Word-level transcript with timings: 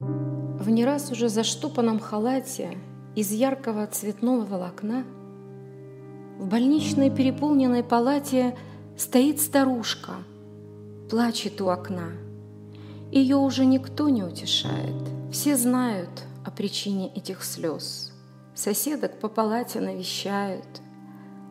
В 0.00 0.70
не 0.70 0.84
раз 0.84 1.10
уже 1.10 1.28
заштопанном 1.28 2.00
халате 2.00 2.78
из 3.14 3.32
яркого 3.32 3.86
цветного 3.86 4.46
волокна 4.46 5.04
в 6.38 6.46
больничной 6.46 7.10
переполненной 7.10 7.84
палате 7.84 8.56
стоит 8.96 9.40
старушка, 9.40 10.12
плачет 11.10 11.60
у 11.60 11.68
окна. 11.68 12.12
Ее 13.12 13.36
уже 13.36 13.66
никто 13.66 14.08
не 14.08 14.22
утешает, 14.22 15.02
все 15.30 15.54
знают 15.54 16.24
о 16.46 16.50
причине 16.50 17.12
этих 17.14 17.44
слез. 17.44 18.12
Соседок 18.54 19.20
по 19.20 19.28
палате 19.28 19.80
навещают, 19.80 20.80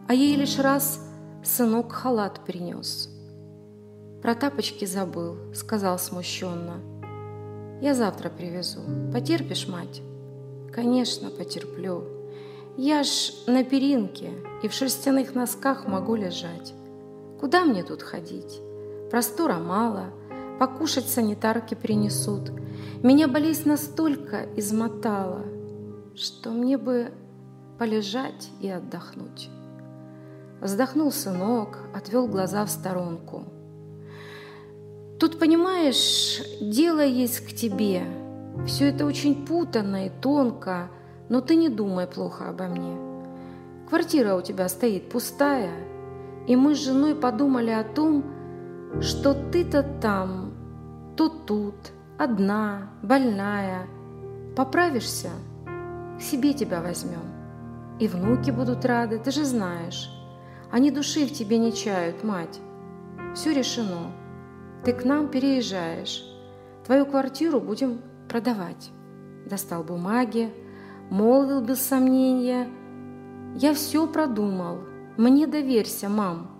а 0.07 0.15
ей 0.15 0.35
лишь 0.35 0.57
раз 0.57 1.07
сынок 1.43 1.91
халат 1.91 2.45
принес. 2.45 3.09
Про 4.23 4.33
тапочки 4.33 4.85
забыл, 4.85 5.37
сказал 5.53 5.99
смущенно– 5.99 6.81
я 7.81 7.93
завтра 7.93 8.29
привезу. 8.29 8.81
Потерпишь, 9.13 9.67
мать? 9.67 10.01
Конечно, 10.71 11.29
потерплю. 11.29 12.03
Я 12.77 13.03
ж 13.03 13.31
на 13.47 13.63
перинке 13.63 14.31
и 14.63 14.67
в 14.67 14.73
шерстяных 14.73 15.35
носках 15.35 15.87
могу 15.87 16.15
лежать. 16.15 16.73
Куда 17.39 17.63
мне 17.63 17.83
тут 17.83 18.01
ходить? 18.01 18.59
Простора 19.09 19.55
мало, 19.55 20.11
покушать 20.59 21.07
санитарки 21.07 21.73
принесут. 21.73 22.51
Меня 23.01 23.27
болезнь 23.27 23.67
настолько 23.67 24.45
измотала, 24.57 25.45
что 26.15 26.51
мне 26.51 26.77
бы 26.77 27.11
полежать 27.77 28.49
и 28.59 28.69
отдохнуть. 28.69 29.49
Вздохнул 30.61 31.11
сынок, 31.11 31.79
отвел 31.93 32.27
глаза 32.27 32.65
в 32.65 32.69
сторонку– 32.69 33.45
Тут, 35.19 35.37
понимаешь, 35.37 36.41
дело 36.61 37.03
есть 37.03 37.41
к 37.41 37.53
тебе. 37.53 38.03
Все 38.65 38.89
это 38.89 39.05
очень 39.05 39.45
путанно 39.45 40.05
и 40.05 40.09
тонко, 40.09 40.89
но 41.27 41.41
ты 41.41 41.57
не 41.57 41.67
думай 41.67 42.07
плохо 42.07 42.49
обо 42.49 42.67
мне. 42.67 42.97
Квартира 43.89 44.35
у 44.35 44.41
тебя 44.41 44.69
стоит 44.69 45.09
пустая, 45.09 45.71
и 46.47 46.55
мы 46.55 46.73
с 46.73 46.77
женой 46.77 47.15
подумали 47.15 47.71
о 47.71 47.83
том, 47.83 48.23
что 49.01 49.33
ты-то 49.33 49.83
там, 49.83 50.53
то 51.17 51.27
тут, 51.27 51.75
одна, 52.17 52.89
больная. 53.03 53.87
Поправишься, 54.55 55.31
к 56.17 56.21
себе 56.21 56.53
тебя 56.53 56.81
возьмем. 56.81 57.23
И 57.99 58.07
внуки 58.07 58.51
будут 58.51 58.85
рады, 58.85 59.19
ты 59.19 59.31
же 59.31 59.43
знаешь. 59.43 60.09
Они 60.71 60.91
души 60.91 61.25
в 61.25 61.33
тебе 61.33 61.57
не 61.57 61.73
чают, 61.73 62.23
мать. 62.23 62.61
Все 63.35 63.53
решено. 63.53 64.11
Ты 64.83 64.93
к 64.93 65.03
нам 65.03 65.27
переезжаешь. 65.27 66.23
Твою 66.85 67.05
квартиру 67.05 67.59
будем 67.59 68.01
продавать. 68.29 68.91
Достал 69.45 69.83
бумаги, 69.83 70.53
молвил 71.09 71.61
без 71.61 71.81
сомнения. 71.81 72.67
Я 73.55 73.73
все 73.73 74.07
продумал. 74.07 74.79
Мне 75.17 75.47
доверься, 75.47 76.07
мам. 76.07 76.51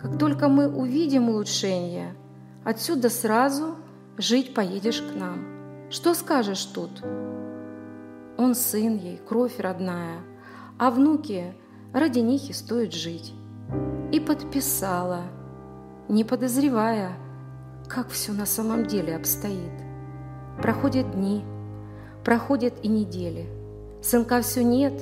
Как 0.00 0.18
только 0.18 0.48
мы 0.48 0.68
увидим 0.68 1.30
улучшение, 1.30 2.14
отсюда 2.62 3.08
сразу 3.08 3.76
жить 4.18 4.52
поедешь 4.52 5.00
к 5.00 5.14
нам. 5.14 5.46
Что 5.88 6.12
скажешь 6.12 6.64
тут? 6.66 7.02
Он 8.36 8.54
сын 8.54 8.96
ей, 8.96 9.16
кровь 9.16 9.58
родная, 9.58 10.18
а 10.78 10.90
внуки 10.90 11.54
ради 11.94 12.18
них 12.18 12.50
и 12.50 12.52
стоит 12.52 12.92
жить. 12.92 13.32
И 14.12 14.20
подписала– 14.20 15.22
не 16.08 16.24
подозревая, 16.24 17.12
как 17.88 18.08
все 18.10 18.32
на 18.32 18.46
самом 18.46 18.86
деле 18.86 19.16
обстоит. 19.16 19.72
Проходят 20.60 21.10
дни, 21.12 21.42
проходят 22.24 22.74
и 22.82 22.88
недели. 22.88 23.46
Сынка 24.02 24.42
все 24.42 24.62
нет, 24.62 24.92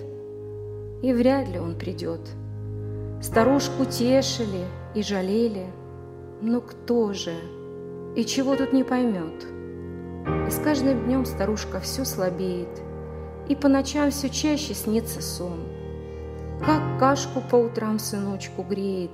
и 1.02 1.12
вряд 1.12 1.48
ли 1.48 1.58
он 1.58 1.76
придет. 1.76 2.20
Старушку 3.20 3.84
тешили 3.84 4.64
и 4.94 5.02
жалели, 5.02 5.66
но 6.40 6.60
кто 6.60 7.12
же 7.12 7.34
и 8.16 8.24
чего 8.24 8.56
тут 8.56 8.72
не 8.72 8.84
поймет? 8.84 9.46
И 10.46 10.50
с 10.50 10.58
каждым 10.58 11.04
днем 11.04 11.24
старушка 11.24 11.80
все 11.80 12.04
слабеет, 12.04 12.80
и 13.48 13.56
по 13.56 13.68
ночам 13.68 14.10
все 14.10 14.28
чаще 14.28 14.74
снится 14.74 15.20
сон. 15.20 15.60
Как 16.64 17.00
кашку 17.00 17.40
по 17.40 17.56
утрам 17.56 17.98
сыночку 17.98 18.62
греет, 18.62 19.10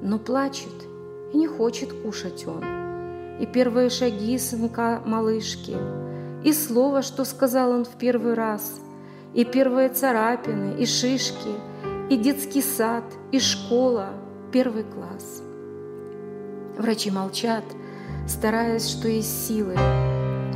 но 0.00 0.18
плачет 0.18 0.88
и 1.32 1.36
не 1.36 1.46
хочет 1.46 1.92
кушать 1.92 2.46
он. 2.46 2.64
И 3.40 3.46
первые 3.46 3.90
шаги 3.90 4.38
сынка 4.38 5.02
малышки, 5.04 5.76
и 6.44 6.52
слово, 6.52 7.02
что 7.02 7.24
сказал 7.24 7.70
он 7.70 7.84
в 7.84 7.96
первый 7.98 8.34
раз, 8.34 8.80
и 9.34 9.44
первые 9.44 9.88
царапины, 9.88 10.76
и 10.78 10.86
шишки, 10.86 11.54
и 12.10 12.16
детский 12.16 12.62
сад, 12.62 13.04
и 13.32 13.38
школа, 13.38 14.10
первый 14.52 14.84
класс. 14.84 15.42
Врачи 16.78 17.10
молчат, 17.10 17.64
стараясь, 18.26 18.88
что 18.88 19.08
есть 19.08 19.46
силы, 19.46 19.76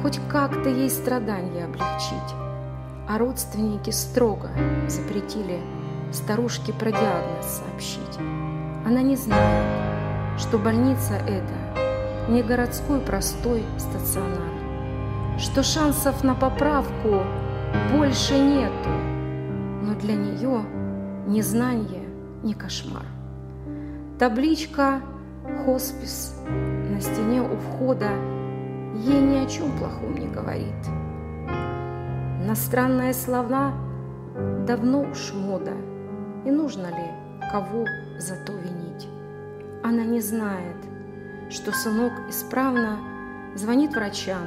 хоть 0.02 0.18
как-то 0.30 0.68
ей 0.68 0.88
страдания 0.88 1.64
облегчить. 1.64 2.34
А 3.08 3.18
родственники 3.18 3.90
строго 3.90 4.50
запретили 4.88 5.60
старушке 6.12 6.72
про 6.72 6.90
диагноз 6.90 7.46
сообщить. 7.46 8.18
Она 8.86 9.02
не 9.02 9.16
знает, 9.16 9.91
что 10.38 10.58
больница 10.58 11.14
это 11.14 12.30
не 12.30 12.42
городской 12.42 13.00
простой 13.00 13.64
стационар, 13.78 14.52
что 15.38 15.62
шансов 15.62 16.24
на 16.24 16.34
поправку 16.34 17.22
больше 17.92 18.38
нету, 18.38 18.90
но 19.82 19.94
для 19.94 20.14
нее 20.14 20.62
незнание 21.26 22.08
не 22.42 22.54
кошмар. 22.54 23.04
Табличка 24.18 25.00
«Хоспис» 25.64 26.36
на 26.48 27.00
стене 27.00 27.42
у 27.42 27.56
входа 27.56 28.10
ей 28.94 29.20
ни 29.20 29.36
о 29.36 29.46
чем 29.46 29.76
плохом 29.78 30.14
не 30.14 30.28
говорит. 30.28 30.86
Иностранные 32.44 33.14
слова 33.14 33.72
давно 34.66 35.02
уж 35.02 35.32
мода, 35.34 35.72
и 36.44 36.50
нужно 36.50 36.86
ли 36.86 37.10
кого 37.50 37.86
зато 38.18 38.52
винить? 38.52 38.71
Она 39.82 40.04
не 40.04 40.20
знает, 40.20 40.76
что 41.50 41.72
сынок 41.72 42.12
исправно 42.28 42.98
звонит 43.56 43.94
врачам 43.94 44.46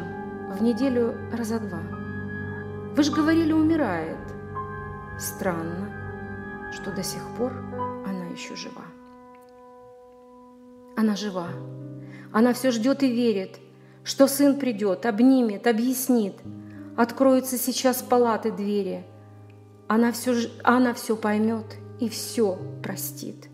в 0.49 0.63
неделю 0.63 1.15
раза 1.31 1.59
два. 1.59 1.81
Вы 2.95 3.03
же 3.03 3.11
говорили, 3.11 3.51
умирает. 3.51 4.17
Странно, 5.19 6.71
что 6.71 6.91
до 6.91 7.03
сих 7.03 7.21
пор 7.37 7.51
она 8.05 8.25
еще 8.31 8.55
жива. 8.55 8.85
Она 10.95 11.15
жива. 11.15 11.49
Она 12.31 12.53
все 12.53 12.71
ждет 12.71 13.03
и 13.03 13.11
верит, 13.11 13.59
что 14.03 14.27
сын 14.27 14.57
придет, 14.57 15.05
обнимет, 15.05 15.67
объяснит. 15.67 16.35
Откроются 16.95 17.57
сейчас 17.57 18.01
палаты 18.01 18.51
двери. 18.51 19.05
Она 19.87 20.13
все, 20.13 20.33
она 20.63 20.93
все 20.93 21.17
поймет 21.17 21.75
и 21.99 22.07
все 22.07 22.57
простит. 22.81 23.49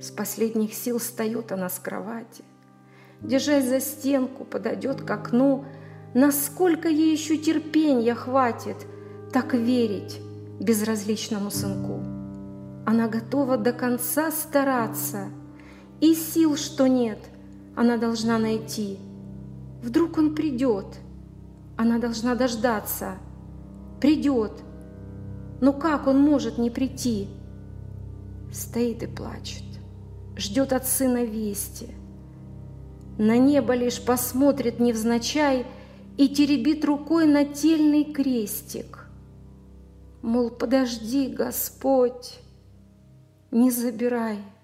С 0.00 0.10
последних 0.10 0.74
сил 0.74 0.98
встает 0.98 1.52
она 1.52 1.68
с 1.68 1.78
кровати. 1.78 2.44
Держась 3.22 3.66
за 3.66 3.80
стенку, 3.80 4.44
подойдет 4.44 5.00
к 5.00 5.10
окну. 5.10 5.64
Насколько 6.14 6.88
ей 6.88 7.12
еще 7.12 7.38
терпения 7.38 8.14
хватит 8.14 8.76
так 9.32 9.54
верить 9.54 10.20
безразличному 10.60 11.50
сынку? 11.50 12.02
Она 12.84 13.08
готова 13.08 13.56
до 13.56 13.72
конца 13.72 14.30
стараться. 14.30 15.28
И 16.00 16.14
сил, 16.14 16.56
что 16.56 16.86
нет, 16.86 17.18
она 17.74 17.96
должна 17.96 18.38
найти. 18.38 18.98
Вдруг 19.82 20.18
он 20.18 20.34
придет. 20.34 20.98
Она 21.78 21.98
должна 21.98 22.34
дождаться. 22.34 23.14
Придет. 24.00 24.52
Но 25.62 25.72
как 25.72 26.06
он 26.06 26.20
может 26.20 26.58
не 26.58 26.70
прийти? 26.70 27.28
Стоит 28.52 29.02
и 29.02 29.06
плачет 29.06 29.65
ждет 30.36 30.72
от 30.72 30.86
сына 30.86 31.24
вести. 31.24 31.88
На 33.18 33.38
небо 33.38 33.74
лишь 33.74 34.02
посмотрит 34.02 34.78
невзначай 34.78 35.66
и 36.16 36.28
теребит 36.28 36.84
рукой 36.84 37.26
нательный 37.26 38.04
крестик. 38.04 39.06
Мол, 40.22 40.50
подожди, 40.50 41.28
Господь, 41.28 42.38
не 43.50 43.70
забирай– 43.70 44.38